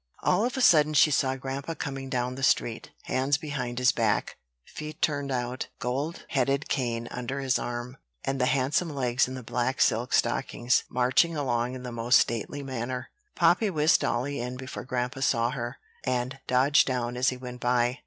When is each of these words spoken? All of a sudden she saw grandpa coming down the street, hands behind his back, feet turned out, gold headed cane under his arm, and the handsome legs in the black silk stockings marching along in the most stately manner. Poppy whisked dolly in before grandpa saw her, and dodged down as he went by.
All 0.23 0.45
of 0.45 0.57
a 0.57 0.61
sudden 0.61 0.95
she 0.95 1.11
saw 1.11 1.35
grandpa 1.35 1.75
coming 1.75 2.09
down 2.09 2.33
the 2.33 2.41
street, 2.41 2.89
hands 3.03 3.37
behind 3.37 3.77
his 3.77 3.91
back, 3.91 4.35
feet 4.65 4.99
turned 4.99 5.31
out, 5.31 5.67
gold 5.77 6.25
headed 6.29 6.67
cane 6.67 7.07
under 7.11 7.39
his 7.39 7.59
arm, 7.59 7.97
and 8.23 8.41
the 8.41 8.47
handsome 8.47 8.89
legs 8.95 9.27
in 9.27 9.35
the 9.35 9.43
black 9.43 9.79
silk 9.79 10.11
stockings 10.13 10.85
marching 10.89 11.37
along 11.37 11.75
in 11.75 11.83
the 11.83 11.91
most 11.91 12.19
stately 12.19 12.63
manner. 12.63 13.11
Poppy 13.35 13.69
whisked 13.69 14.01
dolly 14.01 14.39
in 14.39 14.57
before 14.57 14.85
grandpa 14.85 15.19
saw 15.19 15.51
her, 15.51 15.77
and 16.03 16.39
dodged 16.47 16.87
down 16.87 17.15
as 17.15 17.29
he 17.29 17.37
went 17.37 17.59
by. 17.61 17.99